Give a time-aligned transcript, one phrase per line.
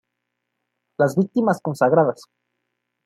[0.97, 2.23] Las víctimas consagradas.